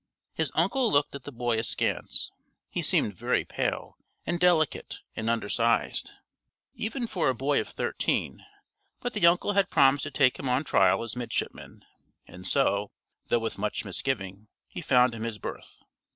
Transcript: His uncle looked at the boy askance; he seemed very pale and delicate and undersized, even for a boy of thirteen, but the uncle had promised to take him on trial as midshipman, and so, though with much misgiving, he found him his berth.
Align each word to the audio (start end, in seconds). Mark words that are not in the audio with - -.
His 0.33 0.51
uncle 0.55 0.91
looked 0.91 1.13
at 1.13 1.25
the 1.25 1.31
boy 1.31 1.59
askance; 1.59 2.31
he 2.71 2.81
seemed 2.81 3.13
very 3.13 3.45
pale 3.45 3.99
and 4.25 4.39
delicate 4.39 5.01
and 5.15 5.29
undersized, 5.29 6.13
even 6.73 7.05
for 7.05 7.29
a 7.29 7.35
boy 7.35 7.61
of 7.61 7.67
thirteen, 7.67 8.43
but 8.99 9.13
the 9.13 9.27
uncle 9.27 9.53
had 9.53 9.69
promised 9.69 10.05
to 10.05 10.09
take 10.09 10.39
him 10.39 10.49
on 10.49 10.63
trial 10.63 11.03
as 11.03 11.15
midshipman, 11.15 11.85
and 12.25 12.47
so, 12.47 12.89
though 13.27 13.37
with 13.37 13.59
much 13.59 13.85
misgiving, 13.85 14.47
he 14.67 14.81
found 14.81 15.13
him 15.13 15.21
his 15.21 15.37
berth. 15.37 15.83